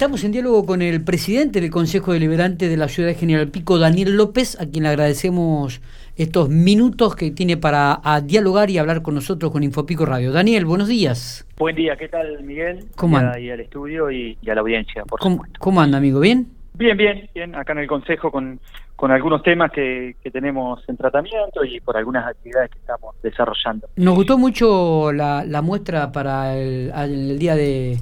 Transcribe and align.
Estamos 0.00 0.24
en 0.24 0.32
diálogo 0.32 0.64
con 0.64 0.80
el 0.80 1.04
presidente 1.04 1.60
del 1.60 1.70
Consejo 1.70 2.14
Deliberante 2.14 2.68
de 2.70 2.78
la 2.78 2.88
Ciudad 2.88 3.10
de 3.10 3.16
General 3.16 3.48
Pico, 3.48 3.78
Daniel 3.78 4.16
López, 4.16 4.58
a 4.58 4.64
quien 4.64 4.84
le 4.84 4.88
agradecemos 4.88 5.82
estos 6.16 6.48
minutos 6.48 7.14
que 7.14 7.30
tiene 7.30 7.58
para 7.58 8.00
dialogar 8.24 8.70
y 8.70 8.78
hablar 8.78 9.02
con 9.02 9.14
nosotros 9.14 9.52
con 9.52 9.62
Infopico 9.62 10.06
Radio. 10.06 10.32
Daniel, 10.32 10.64
buenos 10.64 10.88
días. 10.88 11.46
Buen 11.58 11.76
día, 11.76 11.96
¿qué 11.96 12.08
tal 12.08 12.42
Miguel? 12.44 12.86
¿Cómo 12.96 13.18
anda? 13.18 13.38
Y 13.38 13.50
al 13.50 13.60
estudio 13.60 14.10
y, 14.10 14.38
a 14.50 14.54
la 14.54 14.62
audiencia, 14.62 15.04
por 15.04 15.20
¿Cómo, 15.20 15.34
supuesto. 15.34 15.60
¿Cómo 15.60 15.82
anda, 15.82 15.98
amigo? 15.98 16.18
¿Bien? 16.18 16.46
Bien, 16.72 16.96
bien, 16.96 17.28
bien, 17.34 17.54
acá 17.54 17.74
en 17.74 17.80
el 17.80 17.86
Consejo 17.86 18.30
con, 18.30 18.58
con 18.96 19.10
algunos 19.10 19.42
temas 19.42 19.70
que, 19.70 20.16
que 20.24 20.30
tenemos 20.30 20.82
en 20.88 20.96
tratamiento 20.96 21.62
y 21.62 21.78
por 21.80 21.98
algunas 21.98 22.26
actividades 22.26 22.70
que 22.70 22.78
estamos 22.78 23.16
desarrollando. 23.22 23.90
Nos 23.96 24.14
gustó 24.14 24.38
mucho 24.38 25.12
la, 25.12 25.44
la 25.44 25.60
muestra 25.60 26.10
para 26.10 26.56
el, 26.56 26.90
el 26.90 27.38
día 27.38 27.54
de 27.54 27.98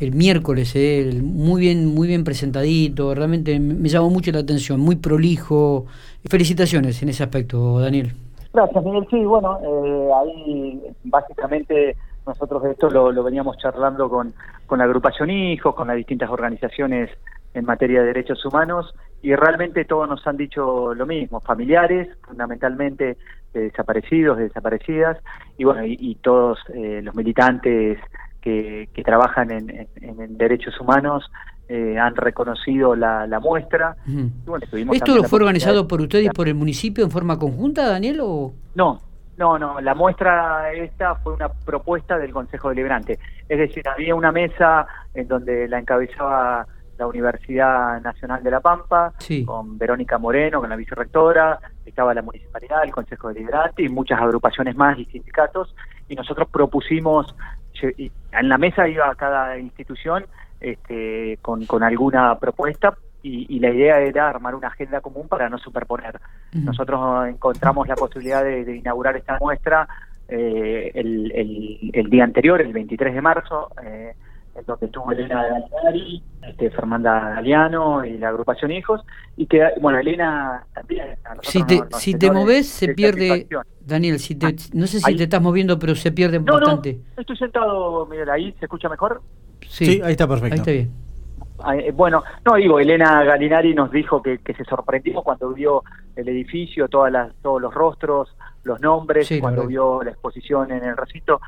el 0.00 0.14
miércoles, 0.14 0.74
eh, 0.76 1.10
muy 1.22 1.60
bien, 1.60 1.86
muy 1.86 2.08
bien 2.08 2.24
presentadito, 2.24 3.14
realmente 3.14 3.58
me 3.58 3.88
llamó 3.88 4.10
mucho 4.10 4.30
la 4.32 4.40
atención, 4.40 4.80
muy 4.80 4.96
prolijo. 4.96 5.86
Felicitaciones 6.28 7.02
en 7.02 7.08
ese 7.08 7.22
aspecto, 7.22 7.80
Daniel. 7.80 8.12
Gracias, 8.52 8.84
Miguel. 8.84 9.06
Sí, 9.10 9.24
bueno, 9.24 9.58
eh, 9.62 10.10
ahí 10.20 10.82
básicamente 11.04 11.96
nosotros 12.26 12.64
esto 12.64 12.90
lo, 12.90 13.22
veníamos 13.22 13.56
charlando 13.58 14.08
con, 14.08 14.34
con 14.66 14.78
la 14.78 14.84
agrupación 14.84 15.30
Hijos, 15.30 15.74
con 15.74 15.88
las 15.88 15.96
distintas 15.96 16.28
organizaciones 16.30 17.10
en 17.54 17.64
materia 17.64 18.00
de 18.00 18.08
derechos 18.08 18.44
humanos 18.44 18.94
y 19.22 19.34
realmente 19.34 19.84
todos 19.84 20.08
nos 20.08 20.26
han 20.26 20.36
dicho 20.36 20.94
lo 20.94 21.06
mismo, 21.06 21.40
familiares, 21.40 22.08
fundamentalmente 22.22 23.16
de 23.54 23.60
desaparecidos, 23.60 24.36
de 24.36 24.44
desaparecidas 24.44 25.18
y 25.56 25.64
bueno, 25.64 25.84
y, 25.84 25.96
y 25.98 26.14
todos 26.16 26.58
eh, 26.74 27.00
los 27.02 27.14
militantes 27.14 27.98
que, 28.46 28.88
que 28.94 29.02
trabajan 29.02 29.50
en, 29.50 29.70
en, 29.70 30.20
en, 30.20 30.38
derechos 30.38 30.80
humanos 30.80 31.28
eh, 31.68 31.98
han 31.98 32.14
reconocido 32.14 32.94
la, 32.94 33.26
la 33.26 33.40
muestra. 33.40 33.96
Uh 34.06 34.10
-huh. 34.10 34.30
y 34.72 34.84
bueno, 34.84 34.92
¿Esto 34.92 35.24
fue 35.24 35.40
organizado 35.40 35.88
por 35.88 36.00
ustedes 36.00 36.26
y 36.26 36.28
por 36.28 36.46
el 36.46 36.54
municipio 36.54 37.02
en 37.02 37.10
forma 37.10 37.36
conjunta, 37.40 37.88
Daniel? 37.88 38.20
O... 38.22 38.52
No, 38.76 39.00
no, 39.36 39.58
no, 39.58 39.80
la 39.80 39.96
muestra 39.96 40.72
esta 40.72 41.16
fue 41.16 41.32
una 41.32 41.48
propuesta 41.48 42.18
del 42.18 42.32
Consejo 42.32 42.68
Deliberante. 42.68 43.18
Es 43.48 43.58
decir, 43.58 43.82
había 43.88 44.14
una 44.14 44.30
mesa 44.30 44.86
en 45.12 45.26
donde 45.26 45.66
la 45.66 45.80
encabezaba 45.80 46.68
la 46.98 47.06
Universidad 47.08 48.00
Nacional 48.00 48.44
de 48.44 48.50
La 48.52 48.60
Pampa, 48.60 49.12
sí. 49.18 49.44
con 49.44 49.76
Verónica 49.76 50.18
Moreno, 50.18 50.60
con 50.60 50.70
la 50.70 50.76
vicerrectora, 50.76 51.58
estaba 51.84 52.14
la 52.14 52.22
municipalidad, 52.22 52.84
el 52.84 52.92
Consejo 52.92 53.28
Deliberante 53.28 53.82
y 53.82 53.88
muchas 53.88 54.20
agrupaciones 54.20 54.76
más 54.76 54.96
y 54.98 55.04
sindicatos, 55.06 55.74
y 56.08 56.14
nosotros 56.14 56.48
propusimos 56.48 57.34
en 57.82 58.48
la 58.48 58.58
mesa 58.58 58.88
iba 58.88 59.14
cada 59.14 59.58
institución 59.58 60.26
este, 60.60 61.38
con, 61.42 61.66
con 61.66 61.82
alguna 61.82 62.38
propuesta 62.38 62.96
y, 63.22 63.46
y, 63.54 63.58
la 63.58 63.70
idea 63.70 63.98
era 63.98 64.28
armar 64.28 64.54
una 64.54 64.68
agenda 64.68 65.00
común 65.00 65.26
para 65.26 65.48
no 65.48 65.58
superponer. 65.58 66.16
Uh 66.16 66.58
-huh. 66.58 66.64
Nosotros 66.64 67.28
encontramos 67.28 67.88
la 67.88 67.96
posibilidad 67.96 68.44
de, 68.44 68.64
de 68.64 68.76
inaugurar 68.76 69.16
esta 69.16 69.38
muestra 69.40 69.88
eh, 70.28 70.90
el, 70.94 71.30
el, 71.32 71.90
el, 71.92 72.10
día 72.10 72.24
anterior, 72.24 72.60
el 72.60 72.72
23 72.72 73.14
de 73.14 73.22
marzo, 73.22 73.70
eh, 73.84 74.14
en 74.58 74.64
donde 74.64 74.86
estuvo 74.86 75.12
Elena 75.12 75.42
Galinari, 75.42 76.22
este, 76.42 76.70
Fernanda 76.70 77.34
Galeano 77.34 78.04
y 78.04 78.18
la 78.18 78.28
agrupación 78.28 78.70
Hijos, 78.72 79.02
y 79.36 79.46
que, 79.46 79.62
bueno, 79.80 79.98
Elena 79.98 80.64
también. 80.74 81.16
Si 81.42 81.62
te, 81.64 81.76
nos, 81.78 81.90
nos 81.90 82.00
si 82.00 82.14
te 82.14 82.30
moves, 82.30 82.68
se 82.68 82.94
pierde. 82.94 83.46
Daniel, 83.80 84.18
si 84.18 84.34
te, 84.34 84.56
no 84.72 84.86
sé 84.86 84.98
si 84.98 85.10
ahí. 85.10 85.16
te 85.16 85.24
estás 85.24 85.40
moviendo, 85.40 85.78
pero 85.78 85.94
se 85.94 86.10
pierde 86.10 86.40
no, 86.40 86.54
bastante. 86.54 87.00
No, 87.16 87.20
estoy 87.20 87.36
sentado, 87.36 88.06
Miguel, 88.06 88.28
ahí, 88.30 88.52
¿se 88.58 88.64
escucha 88.64 88.88
mejor? 88.88 89.22
Sí, 89.68 89.86
sí 89.86 90.00
ahí 90.02 90.12
está 90.12 90.26
perfecto. 90.26 90.54
Ahí 90.54 90.58
está 90.58 90.70
bien. 90.72 91.06
Eh, 91.74 91.92
bueno, 91.92 92.22
no 92.44 92.56
digo, 92.56 92.78
Elena 92.78 93.24
Galinari 93.24 93.74
nos 93.74 93.90
dijo 93.90 94.22
que, 94.22 94.38
que, 94.38 94.54
se 94.54 94.64
sorprendió 94.64 95.22
cuando 95.22 95.50
vio 95.52 95.82
el 96.14 96.28
edificio, 96.28 96.88
todas 96.88 97.10
las, 97.12 97.34
todos 97.42 97.62
los 97.62 97.72
rostros, 97.72 98.36
los 98.62 98.80
nombres, 98.80 99.26
sí, 99.26 99.40
cuando 99.40 99.66
vio 99.66 100.02
la 100.02 100.10
exposición 100.10 100.70
en 100.70 100.84
el 100.84 100.96
recinto. 100.96 101.40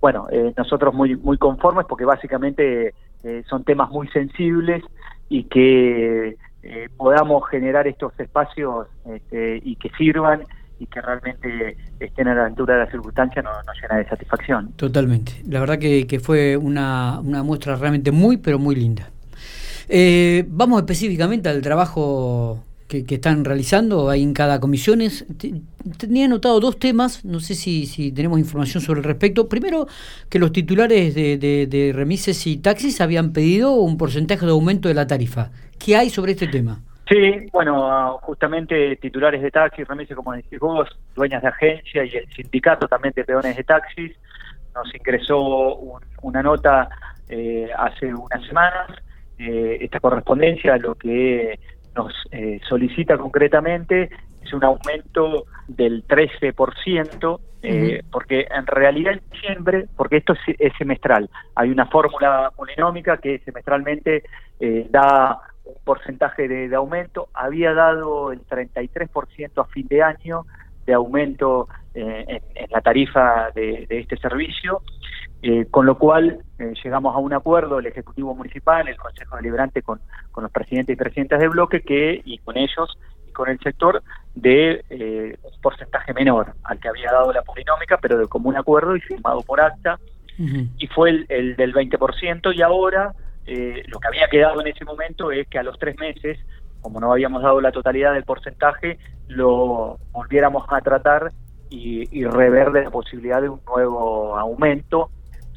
Bueno, 0.00 0.26
eh, 0.30 0.52
nosotros 0.56 0.94
muy 0.94 1.16
muy 1.16 1.36
conformes 1.36 1.86
porque 1.86 2.04
básicamente 2.04 2.94
eh, 3.22 3.42
son 3.48 3.64
temas 3.64 3.90
muy 3.90 4.08
sensibles 4.08 4.82
y 5.28 5.44
que 5.44 6.36
eh, 6.62 6.88
podamos 6.96 7.48
generar 7.48 7.86
estos 7.86 8.18
espacios 8.18 8.86
este, 9.06 9.60
y 9.62 9.76
que 9.76 9.90
sirvan 9.90 10.42
y 10.78 10.86
que 10.86 11.00
realmente 11.02 11.76
estén 12.00 12.28
a 12.28 12.34
la 12.34 12.46
altura 12.46 12.74
de 12.74 12.84
la 12.86 12.90
circunstancia 12.90 13.42
nos, 13.42 13.54
llena 13.80 13.98
de 13.98 14.08
satisfacción. 14.08 14.72
Totalmente. 14.76 15.32
La 15.46 15.60
verdad 15.60 15.78
que, 15.78 16.06
que 16.06 16.18
fue 16.20 16.56
una, 16.56 17.20
una 17.20 17.42
muestra 17.42 17.76
realmente 17.76 18.10
muy, 18.10 18.38
pero 18.38 18.58
muy 18.58 18.74
linda. 18.74 19.10
Eh, 19.92 20.44
vamos 20.48 20.80
específicamente 20.80 21.48
al 21.48 21.60
trabajo 21.62 22.64
que, 22.90 23.14
están 23.14 23.44
realizando 23.44 24.10
ahí 24.10 24.22
en 24.22 24.34
cada 24.34 24.60
comisión. 24.60 25.00
Tenía 25.98 26.26
anotado 26.26 26.58
dos 26.58 26.78
temas, 26.78 27.24
no 27.24 27.40
sé 27.40 27.54
si, 27.54 27.86
si 27.86 28.12
tenemos 28.12 28.38
información 28.38 28.82
sobre 28.82 28.98
el 29.00 29.04
respecto. 29.04 29.48
Primero, 29.48 29.86
que 30.28 30.38
los 30.38 30.52
titulares 30.52 31.14
de, 31.14 31.38
de, 31.38 31.92
remises 31.94 32.46
y 32.46 32.58
taxis 32.58 33.00
habían 33.00 33.32
pedido 33.32 33.72
un 33.72 33.96
porcentaje 33.96 34.44
de 34.44 34.52
aumento 34.52 34.88
de 34.88 34.94
la 34.94 35.06
tarifa. 35.06 35.50
¿Qué 35.78 35.96
hay 35.96 36.10
sobre 36.10 36.32
este 36.32 36.48
tema? 36.48 36.80
Sí, 37.08 37.46
bueno, 37.52 38.18
justamente 38.22 38.96
titulares 38.96 39.40
de 39.42 39.50
taxis, 39.50 39.86
remises, 39.86 40.16
como 40.16 40.32
decís 40.32 40.58
vos, 40.58 40.88
dueñas 41.14 41.42
de 41.42 41.48
agencia 41.48 42.04
y 42.04 42.16
el 42.16 42.28
sindicato 42.32 42.86
también 42.88 43.14
de 43.16 43.24
peones 43.24 43.56
de 43.56 43.64
taxis, 43.64 44.12
nos 44.74 44.94
ingresó 44.94 45.76
un, 45.76 46.00
una 46.22 46.42
nota 46.42 46.88
eh, 47.28 47.68
hace 47.76 48.14
unas 48.14 48.44
semanas 48.46 48.90
eh, 49.38 49.78
esta 49.80 50.00
correspondencia 50.00 50.76
lo 50.76 50.94
que 50.94 51.58
nos 51.94 52.12
eh, 52.30 52.60
solicita 52.68 53.18
concretamente 53.18 54.10
es 54.42 54.52
un 54.52 54.64
aumento 54.64 55.44
del 55.68 56.06
13%, 56.06 57.40
eh, 57.62 58.02
porque 58.10 58.46
en 58.50 58.66
realidad 58.66 59.14
en 59.14 59.20
diciembre, 59.30 59.86
porque 59.96 60.18
esto 60.18 60.32
es, 60.32 60.56
es 60.58 60.72
semestral, 60.78 61.28
hay 61.54 61.70
una 61.70 61.86
fórmula 61.86 62.50
polinómica 62.56 63.18
que 63.18 63.38
semestralmente 63.40 64.22
eh, 64.58 64.86
da 64.90 65.40
un 65.64 65.74
porcentaje 65.84 66.48
de, 66.48 66.68
de, 66.68 66.76
aumento, 66.76 67.28
había 67.34 67.74
dado 67.74 68.32
el 68.32 68.40
33% 68.46 69.50
a 69.56 69.64
fin 69.64 69.86
de 69.88 70.02
año 70.02 70.46
de 70.86 70.94
aumento 70.94 71.68
eh, 71.94 72.24
en, 72.26 72.42
en, 72.54 72.70
la 72.70 72.80
tarifa 72.80 73.50
de, 73.54 73.86
de 73.88 74.00
este 74.00 74.16
servicio, 74.16 74.82
eh, 75.42 75.66
con 75.70 75.86
lo 75.86 75.96
cual 75.96 76.42
eh, 76.58 76.74
llegamos 76.84 77.14
a 77.14 77.18
un 77.18 77.32
acuerdo 77.32 77.78
el 77.78 77.86
Ejecutivo 77.86 78.34
Municipal, 78.34 78.86
el 78.86 78.96
Consejo 78.98 79.36
Deliberante 79.36 79.82
con, 79.82 80.00
con 80.32 80.42
los 80.42 80.52
presidentes 80.52 80.92
y 80.92 80.96
presidentas 80.96 81.40
de 81.40 81.48
bloque 81.48 81.80
que 81.80 82.20
y 82.24 82.38
con 82.38 82.58
ellos 82.58 82.98
y 83.26 83.32
con 83.32 83.48
el 83.48 83.58
sector 83.60 84.02
de 84.34 84.84
eh, 84.90 85.38
un 85.42 85.60
porcentaje 85.62 86.12
menor 86.12 86.52
al 86.64 86.78
que 86.78 86.88
había 86.88 87.10
dado 87.10 87.32
la 87.32 87.42
polinómica, 87.42 87.98
pero 88.02 88.18
de 88.18 88.26
común 88.26 88.56
acuerdo 88.56 88.96
y 88.96 89.00
firmado 89.00 89.40
por 89.40 89.62
acta, 89.62 89.98
uh 90.38 90.42
-huh. 90.42 90.68
y 90.76 90.86
fue 90.88 91.10
el, 91.10 91.26
el 91.30 91.56
del 91.56 91.72
20% 91.72 92.54
y 92.54 92.60
ahora 92.60 93.14
eh, 93.46 93.82
lo 93.86 93.98
que 93.98 94.08
había 94.08 94.28
quedado 94.28 94.60
en 94.60 94.66
ese 94.66 94.84
momento 94.84 95.32
es 95.32 95.48
que 95.48 95.58
a 95.58 95.62
los 95.62 95.78
tres 95.78 95.96
meses, 95.98 96.38
como 96.82 97.00
no 97.00 97.12
habíamos 97.12 97.42
dado 97.42 97.62
la 97.62 97.72
totalidad 97.72 98.12
del 98.12 98.24
porcentaje, 98.24 98.98
lo 99.28 99.98
volviéramos 100.12 100.66
a 100.68 100.82
tratar 100.82 101.32
y, 101.70 102.06
y 102.16 102.24
rever 102.26 102.72
de 102.72 102.84
la 102.84 102.90
posibilidad 102.90 103.40
de 103.40 103.48
un 103.48 103.60
nuevo 103.64 104.36
aumento 104.36 105.10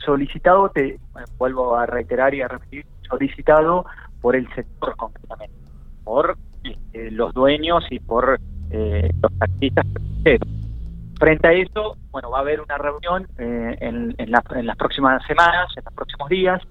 solicitado, 0.05 0.69
te 0.69 0.99
vuelvo 1.37 1.75
a 1.75 1.85
reiterar 1.85 2.33
y 2.33 2.41
a 2.41 2.47
repetir, 2.47 2.85
solicitado 3.07 3.85
por 4.21 4.35
el 4.35 4.47
sector 4.53 4.95
concretamente, 4.95 5.55
por 6.03 6.37
eh, 6.63 7.11
los 7.11 7.33
dueños 7.33 7.83
y 7.89 7.99
por 7.99 8.39
eh, 8.71 9.09
los 9.21 9.39
taxistas. 9.39 9.85
Frente 11.19 11.47
a 11.47 11.53
eso, 11.53 11.97
bueno, 12.11 12.31
va 12.31 12.39
a 12.39 12.41
haber 12.41 12.59
una 12.59 12.77
reunión 12.77 13.27
eh, 13.37 13.77
en, 13.79 14.15
en, 14.17 14.31
la, 14.31 14.43
en, 14.55 14.65
las 14.65 14.75
próximas 14.75 15.23
semanas, 15.25 15.67
en 15.77 15.83
los 15.85 15.93
próximos 15.93 16.27
días, 16.29 16.61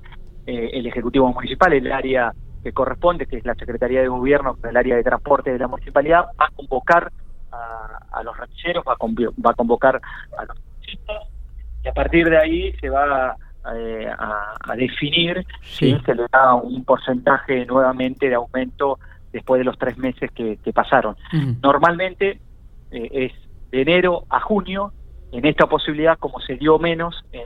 eh, 0.47 0.71
el 0.75 0.87
Ejecutivo 0.87 1.32
Municipal, 1.32 1.72
el 1.72 1.91
área 1.92 2.32
que 2.62 2.72
corresponde, 2.72 3.27
que 3.27 3.36
es 3.36 3.45
la 3.45 3.54
Secretaría 3.54 4.01
de 4.01 4.09
Gobierno, 4.09 4.59
el 4.62 4.77
área 4.77 4.97
de 4.97 5.04
transporte 5.04 5.53
de 5.53 5.59
la 5.59 5.68
municipalidad, 5.68 6.27
va 6.41 6.47
a 6.47 6.51
convocar 6.51 7.12
a, 7.53 8.22
los 8.22 8.36
rancheros, 8.36 8.84
va 8.86 8.95
a, 8.95 8.97
va 8.98 9.51
a 9.51 9.54
convocar 9.54 10.01
a 10.36 10.45
los 10.45 10.57
taxistas, 10.60 11.28
y 11.84 11.89
a 11.89 11.93
partir 11.93 12.29
de 12.29 12.39
ahí 12.39 12.73
se 12.81 12.89
va 12.89 13.37
eh, 13.75 14.09
a, 14.19 14.55
a, 14.61 14.77
definir 14.77 15.45
sí. 15.63 15.95
si 15.95 16.05
se 16.05 16.15
le 16.15 16.25
da 16.33 16.55
un 16.55 16.84
porcentaje 16.84 17.65
nuevamente 17.67 18.29
de 18.29 18.34
aumento 18.34 18.99
después 19.33 19.59
de 19.59 19.65
los 19.65 19.79
tres 19.79 19.97
meses 19.99 20.31
que, 20.33 20.59
que 20.59 20.73
pasaron. 20.73 21.17
Uh 21.33 21.37
-huh. 21.37 21.61
Normalmente 21.63 22.41
eh, 22.91 23.09
es 23.13 23.33
de 23.71 23.83
enero 23.83 24.25
a 24.29 24.41
junio, 24.41 24.93
en 25.33 25.47
esta 25.47 25.67
posibilidad, 25.67 26.19
como 26.19 26.41
se 26.41 26.57
dio 26.57 26.79
menos 26.79 27.25
eh, 27.33 27.43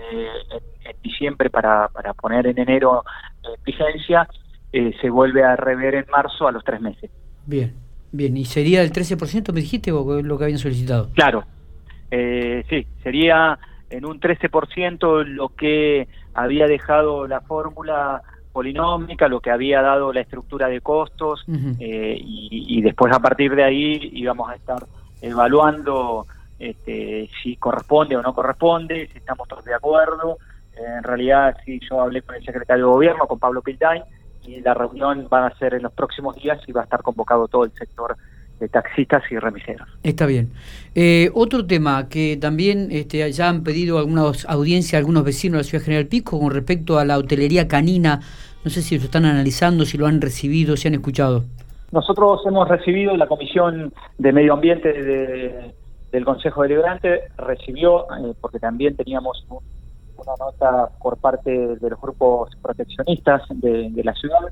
en, 0.50 0.90
en, 0.90 0.96
diciembre 1.02 1.50
para, 1.50 1.88
para 1.88 2.14
poner 2.14 2.48
en 2.48 2.58
enero 2.58 3.04
eh, 3.44 3.58
vigencia, 3.64 4.28
se 4.72 5.08
vuelve 5.08 5.42
a 5.42 5.56
rever 5.56 5.94
en 5.94 6.04
marzo 6.10 6.46
a 6.46 6.52
los 6.52 6.62
tres 6.62 6.82
meses. 6.82 7.10
Bien, 7.46 7.72
bien. 8.12 8.36
¿Y 8.36 8.44
sería 8.44 8.82
el 8.82 8.92
13%, 8.92 9.50
me 9.54 9.60
dijiste, 9.60 9.90
o 9.90 10.20
lo 10.20 10.36
que 10.36 10.44
habían 10.44 10.58
solicitado? 10.58 11.08
Claro, 11.14 11.44
sí, 12.10 12.86
sería 13.02 13.58
en 13.90 14.04
un 14.04 14.20
13% 14.20 15.24
lo 15.24 15.50
que 15.50 16.08
había 16.34 16.66
dejado 16.66 17.26
la 17.26 17.40
fórmula 17.40 18.22
polinómica, 18.52 19.28
lo 19.28 19.40
que 19.40 19.50
había 19.50 19.82
dado 19.82 20.12
la 20.12 20.20
estructura 20.20 20.68
de 20.68 20.80
costos, 20.80 21.44
eh, 21.78 22.16
y, 22.18 22.80
después 22.80 23.12
a 23.12 23.20
partir 23.20 23.54
de 23.54 23.64
ahí 23.64 24.10
íbamos 24.14 24.50
a 24.50 24.54
estar 24.54 24.86
evaluando 25.20 26.26
este, 26.58 27.28
si 27.42 27.56
corresponde 27.56 28.16
o 28.16 28.22
no 28.22 28.32
corresponde, 28.32 29.08
si 29.12 29.18
estamos 29.18 29.46
todos 29.46 29.64
de 29.64 29.74
acuerdo. 29.74 30.38
en 30.74 31.02
realidad, 31.02 31.56
sí, 31.64 31.80
yo 31.88 32.00
hablé 32.00 32.22
con 32.22 32.34
el 32.34 32.44
secretario 32.44 32.86
de 32.86 32.90
Gobierno, 32.92 33.26
con 33.26 33.38
Pablo 33.38 33.62
Pildain, 33.62 34.02
y 34.42 34.60
la 34.60 34.74
reunión 34.74 35.28
va 35.32 35.46
a 35.46 35.58
ser 35.58 35.74
en 35.74 35.82
los 35.82 35.92
próximos 35.92 36.36
días 36.36 36.58
y 36.66 36.72
va 36.72 36.82
a 36.82 36.84
estar 36.84 37.02
convocado 37.02 37.48
todo 37.48 37.64
el 37.64 37.72
sector 37.72 38.16
de 38.60 38.68
taxistas 38.68 39.22
y 39.30 39.38
remiseros. 39.38 39.88
Está 40.02 40.26
bien. 40.26 40.50
Eh, 40.94 41.30
otro 41.34 41.66
tema 41.66 42.08
que 42.08 42.38
también 42.40 42.88
este, 42.90 43.30
ya 43.32 43.48
han 43.48 43.62
pedido 43.62 43.98
algunas 43.98 44.46
audiencias, 44.46 44.98
algunos 44.98 45.24
vecinos 45.24 45.58
de 45.58 45.58
la 45.58 45.64
ciudad 45.64 45.84
General 45.84 46.06
Pico 46.06 46.38
con 46.40 46.50
respecto 46.50 46.98
a 46.98 47.04
la 47.04 47.18
hotelería 47.18 47.68
canina. 47.68 48.20
No 48.64 48.70
sé 48.70 48.82
si 48.82 48.98
lo 48.98 49.04
están 49.04 49.24
analizando, 49.24 49.84
si 49.84 49.98
lo 49.98 50.06
han 50.06 50.20
recibido, 50.20 50.76
si 50.76 50.88
han 50.88 50.94
escuchado. 50.94 51.44
Nosotros 51.92 52.40
hemos 52.46 52.68
recibido 52.68 53.16
la 53.16 53.26
Comisión 53.26 53.92
de 54.18 54.32
Medio 54.32 54.54
Ambiente 54.54 54.92
del 56.10 56.24
Consejo 56.24 56.62
Deliberante, 56.62 57.20
recibió, 57.36 58.04
eh, 58.04 58.34
porque 58.40 58.58
también 58.58 58.96
teníamos 58.96 59.44
una 59.48 60.32
nota 60.40 60.88
por 61.00 61.18
parte 61.18 61.50
de 61.50 61.90
los 61.90 62.00
grupos 62.00 62.50
proteccionistas 62.62 63.42
de, 63.50 63.90
de 63.90 64.02
la 64.02 64.14
ciudad, 64.14 64.50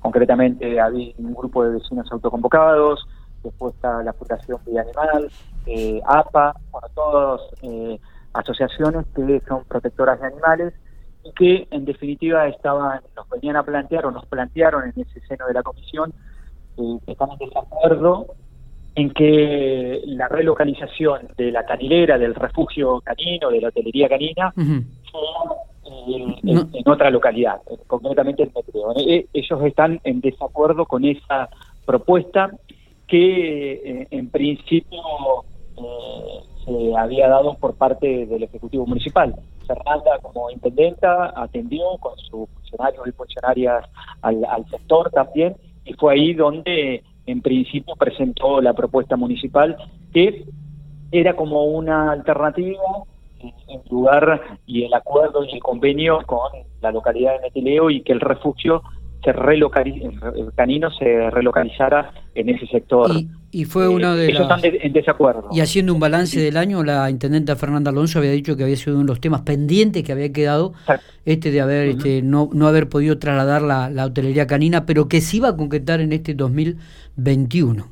concretamente 0.00 0.80
había 0.80 1.12
un 1.18 1.34
grupo 1.34 1.64
de 1.64 1.74
vecinos 1.74 2.06
autoconvocados, 2.10 3.06
después 3.42 3.74
está 3.74 4.02
la 4.02 4.12
Fundación 4.12 4.58
Vida 4.66 4.82
Animal, 4.82 5.30
eh, 5.66 6.00
APA, 6.06 6.54
bueno, 6.70 6.88
todas 6.94 7.40
eh, 7.62 7.98
asociaciones 8.32 9.06
que 9.14 9.40
son 9.46 9.64
protectoras 9.64 10.20
de 10.20 10.26
animales 10.26 10.74
y 11.24 11.32
que 11.32 11.68
en 11.70 11.84
definitiva 11.84 12.46
estaban, 12.48 13.00
nos 13.16 13.28
venían 13.28 13.56
a 13.56 13.62
plantear 13.62 14.06
o 14.06 14.10
nos 14.10 14.26
plantearon 14.26 14.84
en 14.84 15.02
ese 15.02 15.20
seno 15.26 15.46
de 15.46 15.54
la 15.54 15.62
comisión 15.62 16.12
eh, 16.78 16.98
que 17.04 17.12
estamos 17.12 17.40
en 17.40 17.48
desacuerdo 17.48 18.26
en 18.94 19.10
que 19.10 20.00
la 20.06 20.26
relocalización 20.26 21.28
de 21.36 21.52
la 21.52 21.64
canilera, 21.64 22.18
del 22.18 22.34
refugio 22.34 23.00
canino, 23.00 23.50
de 23.50 23.60
la 23.60 23.68
hotelería 23.68 24.08
canina, 24.08 24.52
eh, 24.56 26.34
en, 26.42 26.88
otra 26.88 27.08
localidad, 27.10 27.60
concretamente 27.86 28.42
en 28.42 28.52
Metro. 28.54 28.94
Ellos 28.96 29.62
están 29.64 30.00
en 30.02 30.20
desacuerdo 30.20 30.86
con 30.86 31.04
esa 31.04 31.48
propuesta 31.86 32.50
que 33.08 33.72
eh, 33.72 34.06
en 34.10 34.30
principio 34.30 35.00
eh, 35.76 36.40
se 36.64 36.96
había 36.96 37.28
dado 37.28 37.54
por 37.54 37.74
parte 37.74 38.26
del 38.26 38.42
Ejecutivo 38.42 38.86
Municipal. 38.86 39.34
Fernanda, 39.66 40.18
como 40.22 40.50
intendenta, 40.50 41.32
atendió 41.34 41.84
con 42.00 42.16
sus 42.18 42.48
funcionarios 42.50 43.08
y 43.08 43.12
funcionarias 43.12 43.84
al, 44.22 44.64
sector 44.70 45.10
también, 45.10 45.56
y 45.84 45.94
fue 45.94 46.14
ahí 46.14 46.34
donde 46.34 47.02
en 47.26 47.42
principio 47.42 47.94
presentó 47.96 48.60
la 48.60 48.72
propuesta 48.72 49.16
municipal 49.16 49.76
que 50.12 50.44
era 51.12 51.34
como 51.34 51.64
una 51.64 52.12
alternativa 52.12 52.82
en 53.40 53.82
lugar 53.90 54.58
y 54.66 54.84
el 54.84 54.94
acuerdo 54.94 55.44
y 55.44 55.52
el 55.54 55.60
convenio 55.60 56.18
con 56.26 56.50
la 56.80 56.90
localidad 56.90 57.34
de 57.34 57.40
Metileo 57.40 57.90
y 57.90 58.02
que 58.02 58.12
el 58.12 58.20
refugio 58.20 58.82
se 59.22 59.30
el 59.30 60.52
canino 60.54 60.90
se 60.90 61.30
relocalizara 61.30 62.12
en 62.34 62.48
ese 62.50 62.66
sector. 62.66 63.10
Y, 63.50 63.64
fue 63.64 63.84
eh, 63.84 63.88
uno 63.88 64.14
de 64.14 64.28
ellos 64.28 64.42
están 64.42 64.60
en 64.62 64.92
desacuerdo. 64.92 65.48
Y 65.52 65.60
haciendo 65.60 65.92
un 65.92 66.00
balance 66.00 66.38
del 66.40 66.56
año, 66.56 66.84
la 66.84 67.10
intendenta 67.10 67.56
Fernanda 67.56 67.90
Alonso 67.90 68.18
había 68.18 68.30
dicho 68.30 68.56
que 68.56 68.62
había 68.62 68.76
sido 68.76 68.96
uno 68.96 69.04
de 69.04 69.08
los 69.08 69.20
temas 69.20 69.42
pendientes 69.42 70.02
que 70.02 70.12
había 70.12 70.32
quedado, 70.32 70.72
este 71.24 71.50
de 71.50 71.60
haber 71.60 71.88
este, 71.88 72.22
no, 72.22 72.48
no 72.52 72.68
haber 72.68 72.88
podido 72.88 73.18
trasladar 73.18 73.62
la, 73.62 73.90
la 73.90 74.06
hotelería 74.06 74.46
canina, 74.46 74.86
pero 74.86 75.08
que 75.08 75.20
sí 75.20 75.38
iba 75.38 75.48
a 75.48 75.56
concretar 75.56 76.00
en 76.00 76.12
este 76.12 76.34
2021. 76.34 77.84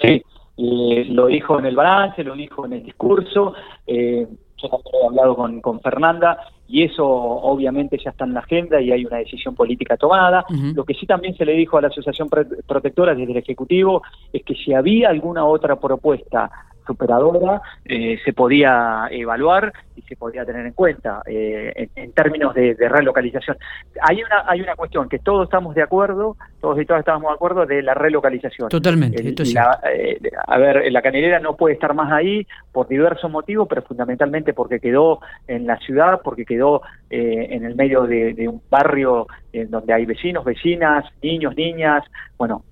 Sí, 0.00 0.22
lo 0.56 1.26
dijo 1.26 1.58
en 1.58 1.66
el 1.66 1.76
balance, 1.76 2.22
lo 2.22 2.34
dijo 2.34 2.66
en 2.66 2.74
el 2.74 2.82
discurso. 2.84 3.54
Eh, 3.86 4.26
yo 4.56 4.68
también 4.68 4.94
he 5.02 5.06
hablado 5.06 5.36
con, 5.36 5.60
con 5.60 5.80
Fernanda 5.80 6.38
y 6.68 6.82
eso 6.82 7.06
obviamente 7.06 7.98
ya 8.02 8.10
está 8.10 8.24
en 8.24 8.34
la 8.34 8.40
agenda 8.40 8.80
y 8.80 8.90
hay 8.90 9.04
una 9.04 9.18
decisión 9.18 9.54
política 9.54 9.96
tomada. 9.96 10.44
Lo 10.74 10.84
que 10.84 10.94
sí 10.94 11.06
también 11.06 11.36
se 11.36 11.44
le 11.44 11.52
dijo 11.52 11.78
a 11.78 11.82
la 11.82 11.88
Asociación 11.88 12.28
Protectora 12.28 13.14
desde 13.14 13.32
el 13.32 13.38
Ejecutivo 13.38 14.02
es 14.32 14.42
que 14.44 14.54
si 14.54 14.72
había 14.72 15.10
alguna 15.10 15.44
otra 15.44 15.76
propuesta 15.76 16.50
superadora 16.86 17.60
eh, 17.84 18.18
se 18.24 18.32
podía 18.32 19.08
evaluar 19.10 19.72
y 19.94 20.02
se 20.02 20.16
podía 20.16 20.44
tener 20.44 20.66
en 20.66 20.72
cuenta 20.72 21.22
eh, 21.26 21.88
en, 21.94 22.12
términos 22.12 22.54
de, 22.54 22.74
relocalización. 22.78 23.56
Hay 24.00 24.22
una 24.22 24.44
hay 24.46 24.60
una 24.60 24.74
cuestión 24.76 25.08
que 25.08 25.18
todos 25.18 25.44
estamos 25.44 25.74
de 25.74 25.82
acuerdo, 25.82 26.36
todos 26.60 26.80
y 26.80 26.86
todas 26.86 27.00
estamos 27.00 27.30
de 27.30 27.34
acuerdo 27.34 27.66
de 27.66 27.82
la 27.82 27.94
relocalización. 27.94 28.68
Totalmente. 28.68 29.22
Eh, 29.22 30.18
a 30.46 30.58
ver, 30.58 30.92
la 30.92 31.02
canelera 31.02 31.40
no 31.40 31.56
puede 31.56 31.74
estar 31.74 31.94
más 31.94 32.12
ahí 32.12 32.46
por 32.72 32.88
diversos 32.88 33.30
motivos, 33.30 33.66
pero 33.68 33.82
fundamentalmente 33.82 34.52
porque 34.52 34.80
quedó 34.80 35.20
en 35.46 35.66
la 35.66 35.78
ciudad, 35.78 36.20
porque 36.22 36.44
quedó 36.44 36.82
en 37.08 37.64
el 37.64 37.74
medio 37.76 38.02
de, 38.02 38.34
de 38.34 38.48
un 38.48 38.60
barrio 38.68 39.26
en 39.52 39.70
donde 39.70 39.92
hay 39.92 40.04
vecinos, 40.04 40.44
vecinas, 40.44 41.04
niños, 41.22 41.56
niñas, 41.56 42.04
bueno, 42.36 42.62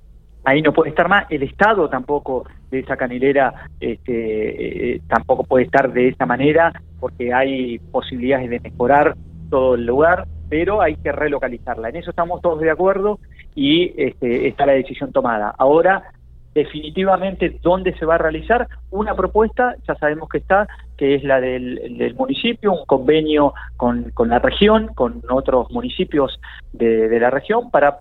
ahí 0.44 0.62
no 0.62 0.72
puede 0.72 0.90
estar 0.90 1.08
más. 1.08 1.26
El 1.30 1.42
Estado 1.42 1.88
tampoco 1.88 2.46
de 2.70 2.80
esa 2.80 2.96
canilera 2.96 3.68
este, 3.80 4.94
eh, 4.94 5.00
tampoco 5.08 5.44
puede 5.44 5.64
estar 5.64 5.92
de 5.92 6.08
esa 6.08 6.26
manera 6.26 6.72
porque 7.00 7.32
hay 7.32 7.78
posibilidades 7.78 8.50
de 8.50 8.60
mejorar 8.60 9.16
todo 9.50 9.74
el 9.74 9.86
lugar, 9.86 10.26
pero 10.48 10.80
hay 10.80 10.96
que 10.96 11.12
relocalizarla. 11.12 11.88
En 11.88 11.96
eso 11.96 12.10
estamos 12.10 12.40
todos 12.42 12.60
de 12.60 12.70
acuerdo 12.70 13.18
y 13.54 13.92
este, 13.96 14.48
está 14.48 14.66
la 14.66 14.72
decisión 14.72 15.12
tomada. 15.12 15.54
Ahora, 15.58 16.02
definitivamente, 16.54 17.58
¿dónde 17.62 17.92
se 17.98 18.06
va 18.06 18.14
a 18.14 18.18
realizar? 18.18 18.68
Una 18.90 19.14
propuesta, 19.14 19.74
ya 19.86 19.94
sabemos 19.96 20.28
que 20.28 20.38
está, 20.38 20.68
que 20.96 21.16
es 21.16 21.24
la 21.24 21.40
del, 21.40 22.14
municipio, 22.16 22.72
un 22.72 22.86
convenio 22.86 23.54
con, 23.76 24.10
con, 24.10 24.28
la 24.28 24.38
región, 24.38 24.88
con 24.94 25.22
otros 25.28 25.70
municipios 25.70 26.40
de, 26.72 27.08
de 27.08 27.20
la 27.20 27.30
región, 27.30 27.70
para 27.70 27.98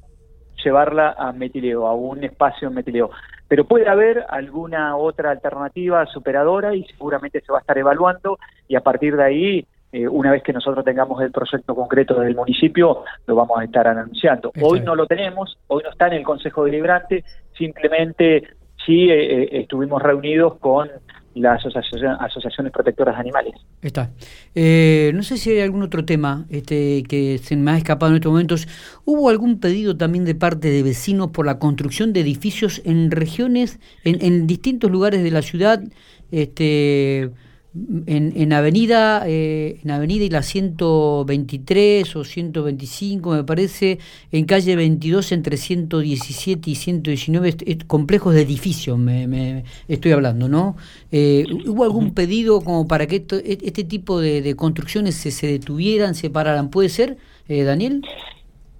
llevarla 0.63 1.15
a 1.17 1.31
metileo, 1.31 1.87
a 1.87 1.93
un 1.93 2.23
espacio 2.23 2.67
en 2.67 2.75
metileo. 2.75 3.11
Pero 3.47 3.65
puede 3.65 3.87
haber 3.87 4.25
alguna 4.29 4.95
otra 4.97 5.31
alternativa 5.31 6.05
superadora 6.07 6.73
y 6.75 6.83
seguramente 6.85 7.41
se 7.41 7.51
va 7.51 7.59
a 7.59 7.61
estar 7.61 7.77
evaluando 7.77 8.39
y 8.67 8.75
a 8.75 8.81
partir 8.81 9.15
de 9.15 9.23
ahí, 9.23 9.67
eh, 9.91 10.07
una 10.07 10.31
vez 10.31 10.41
que 10.43 10.53
nosotros 10.53 10.83
tengamos 10.83 11.21
el 11.21 11.31
proyecto 11.31 11.75
concreto 11.75 12.19
del 12.19 12.35
municipio, 12.35 13.03
lo 13.27 13.35
vamos 13.35 13.59
a 13.59 13.63
estar 13.63 13.87
anunciando. 13.87 14.51
Hoy 14.61 14.81
no 14.81 14.95
lo 14.95 15.05
tenemos, 15.05 15.57
hoy 15.67 15.83
no 15.83 15.91
está 15.91 16.07
en 16.07 16.13
el 16.13 16.23
Consejo 16.23 16.65
Deliberante, 16.65 17.23
simplemente 17.57 18.47
sí 18.85 19.09
eh, 19.09 19.43
eh, 19.43 19.49
estuvimos 19.61 20.01
reunidos 20.01 20.55
con 20.59 20.89
las 21.35 21.63
asociaciones 21.65 22.71
protectoras 22.71 23.15
de 23.15 23.21
animales. 23.21 23.53
Está. 23.81 24.11
Eh, 24.55 25.11
no 25.15 25.23
sé 25.23 25.37
si 25.37 25.51
hay 25.51 25.61
algún 25.61 25.83
otro 25.83 26.05
tema 26.05 26.45
este, 26.49 27.03
que 27.03 27.39
se 27.39 27.55
me 27.55 27.71
ha 27.71 27.77
escapado 27.77 28.11
en 28.11 28.17
estos 28.17 28.31
momentos. 28.31 28.67
¿Hubo 29.05 29.29
algún 29.29 29.59
pedido 29.59 29.97
también 29.97 30.25
de 30.25 30.35
parte 30.35 30.69
de 30.69 30.83
vecinos 30.83 31.31
por 31.31 31.45
la 31.45 31.59
construcción 31.59 32.13
de 32.13 32.21
edificios 32.21 32.81
en 32.85 33.11
regiones, 33.11 33.79
en, 34.03 34.23
en 34.23 34.47
distintos 34.47 34.91
lugares 34.91 35.23
de 35.23 35.31
la 35.31 35.41
ciudad? 35.41 35.81
Este, 36.31 37.31
en, 37.75 38.33
en 38.35 38.53
Avenida 38.53 39.23
eh, 39.25 39.79
en 39.83 39.91
Avenida 39.91 40.23
y 40.23 40.29
la 40.29 40.43
123 40.43 42.15
o 42.15 42.23
125 42.23 43.31
me 43.31 43.43
parece 43.43 43.97
en 44.31 44.45
calle 44.45 44.75
22 44.75 45.31
entre 45.31 45.57
117 45.57 46.69
y 46.69 46.75
119 46.75 47.55
complejos 47.87 48.35
de 48.35 48.41
edificios 48.41 48.99
me, 48.99 49.27
me, 49.27 49.63
estoy 49.87 50.11
hablando 50.11 50.47
no 50.47 50.75
eh, 51.11 51.45
hubo 51.65 51.83
algún 51.83 52.13
pedido 52.13 52.61
como 52.61 52.87
para 52.87 53.07
que 53.07 53.15
e, 53.15 53.57
este 53.63 53.83
tipo 53.83 54.19
de, 54.19 54.55
construcciones 54.55 55.15
se, 55.15 55.31
se, 55.31 55.47
detuvieran 55.47 56.13
se 56.13 56.29
pararan 56.29 56.69
puede 56.69 56.89
ser 56.89 57.17
eh, 57.47 57.63
Daniel 57.63 58.05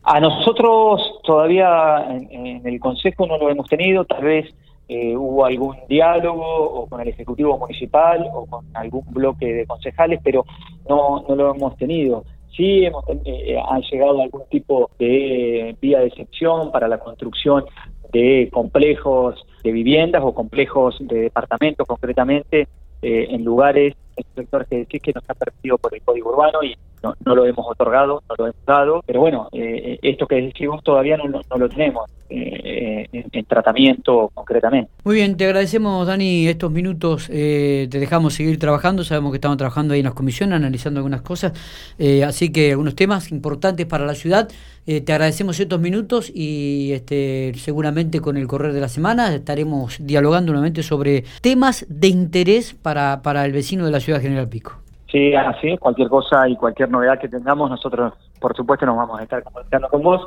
a 0.03 0.19
nosotros 0.19 1.19
todavía 1.23 2.05
en 2.29 2.61
el 2.63 2.79
consejo 2.79 3.25
no 3.25 3.39
lo 3.39 3.49
hemos 3.49 3.67
tenido 3.67 4.05
tal 4.05 4.23
vez 4.23 4.53
eh, 4.87 5.15
hubo 5.15 5.45
algún 5.45 5.77
diálogo 5.87 6.45
o 6.45 6.87
con 6.87 7.01
el 7.01 7.07
Ejecutivo 7.07 7.57
Municipal 7.57 8.27
o 8.33 8.45
con 8.45 8.65
algún 8.75 9.05
bloque 9.11 9.53
de 9.53 9.65
concejales, 9.65 10.19
pero 10.23 10.45
no, 10.87 11.23
no 11.27 11.35
lo 11.35 11.55
hemos 11.55 11.77
tenido. 11.77 12.25
Sí 12.55 12.85
hemos, 12.85 13.03
eh, 13.25 13.57
ha 13.57 13.79
llegado 13.79 14.21
algún 14.21 14.43
tipo 14.49 14.91
de 14.99 15.75
vía 15.81 15.99
de 15.99 16.07
excepción 16.07 16.71
para 16.71 16.87
la 16.87 16.99
construcción 16.99 17.65
de 18.11 18.49
complejos 18.51 19.43
de 19.63 19.71
viviendas 19.71 20.21
o 20.23 20.33
complejos 20.33 20.97
de 20.99 21.21
departamentos 21.21 21.87
concretamente 21.87 22.67
eh, 23.01 23.27
en 23.31 23.43
lugares 23.43 23.95
estos 24.15 24.35
sectores 24.35 24.67
que 24.67 24.99
que 24.99 25.13
nos 25.13 25.29
han 25.29 25.35
permitido 25.35 25.77
por 25.77 25.93
el 25.93 26.01
código 26.01 26.31
urbano 26.31 26.63
y 26.63 26.75
no, 27.03 27.13
no, 27.25 27.35
lo 27.35 27.45
hemos 27.45 27.65
otorgado, 27.69 28.23
no 28.29 28.35
lo 28.37 28.45
hemos 28.45 28.65
dado, 28.65 29.03
pero 29.05 29.19
bueno, 29.19 29.49
eh, 29.51 29.99
esto 30.01 30.25
que 30.25 30.35
decimos 30.35 30.81
todavía 30.83 31.17
no, 31.17 31.25
no, 31.27 31.57
lo 31.57 31.67
tenemos 31.67 32.09
eh, 32.29 33.07
en, 33.11 33.25
en, 33.31 33.45
tratamiento 33.45 34.31
concretamente. 34.33 34.89
Muy 35.03 35.15
bien, 35.15 35.35
te 35.35 35.43
agradecemos 35.45 36.07
Dani 36.07 36.47
estos 36.47 36.71
minutos, 36.71 37.29
eh, 37.29 37.87
te 37.91 37.99
dejamos 37.99 38.35
seguir 38.35 38.57
trabajando, 38.57 39.03
sabemos 39.03 39.31
que 39.31 39.37
estamos 39.37 39.57
trabajando 39.57 39.93
ahí 39.93 39.99
en 39.99 40.05
las 40.05 40.13
comisiones, 40.13 40.55
analizando 40.55 40.99
algunas 40.99 41.21
cosas, 41.21 41.51
eh, 41.99 42.23
así 42.23 42.51
que 42.51 42.71
algunos 42.71 42.95
temas 42.95 43.31
importantes 43.31 43.85
para 43.85 44.05
la 44.05 44.15
ciudad, 44.15 44.49
te 44.85 45.13
agradecemos 45.13 45.57
estos 45.61 45.79
minutos 45.79 46.29
y 46.35 46.91
este, 46.91 47.53
seguramente 47.55 48.19
con 48.19 48.35
el 48.35 48.47
correr 48.47 48.73
de 48.73 48.81
la 48.81 48.89
semana 48.89 49.33
estaremos 49.33 49.95
dialogando 50.01 50.51
nuevamente 50.51 50.83
sobre 50.83 51.23
temas 51.39 51.85
de 51.87 52.09
interés 52.09 52.73
para, 52.73 53.21
para 53.21 53.45
el 53.45 53.53
vecino 53.53 53.85
de 53.85 53.91
la 53.91 54.01
ciudad 54.03 54.21
General 54.21 54.47
Pico. 54.47 54.73
Sí, 55.11 55.33
así 55.35 55.69
es. 55.69 55.79
Cualquier 55.79 56.09
cosa 56.09 56.47
y 56.47 56.55
cualquier 56.55 56.89
novedad 56.89 57.19
que 57.19 57.27
tengamos, 57.27 57.69
nosotros, 57.69 58.13
por 58.39 58.55
supuesto, 58.55 58.85
nos 58.85 58.97
vamos 58.97 59.19
a 59.19 59.23
estar 59.23 59.43
comunicando 59.43 59.87
con 59.89 60.01
vos. 60.01 60.21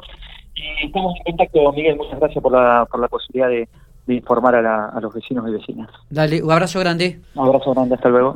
Y 0.54 0.86
estamos 0.86 1.14
en 1.16 1.36
contacto, 1.36 1.72
Miguel. 1.72 1.96
Muchas 1.96 2.18
gracias 2.18 2.42
por 2.42 2.52
la, 2.52 2.86
por 2.90 3.00
la 3.00 3.08
posibilidad 3.08 3.48
de, 3.48 3.68
de 4.06 4.14
informar 4.14 4.54
a, 4.54 4.62
la, 4.62 4.86
a 4.86 5.00
los 5.00 5.12
vecinos 5.12 5.48
y 5.48 5.52
vecinas. 5.52 5.90
Dale, 6.08 6.42
un 6.42 6.50
abrazo 6.50 6.80
grande. 6.80 7.20
Un 7.34 7.46
abrazo 7.46 7.74
grande. 7.74 7.94
Hasta 7.96 8.08
luego. 8.08 8.34